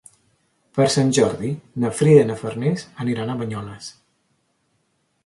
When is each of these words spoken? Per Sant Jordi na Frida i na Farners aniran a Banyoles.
Per 0.77 0.85
Sant 0.93 1.11
Jordi 1.17 1.51
na 1.83 1.91
Frida 1.99 2.23
i 2.25 2.29
na 2.29 2.37
Farners 2.39 2.87
aniran 3.05 3.35
a 3.35 3.37
Banyoles. 3.43 3.91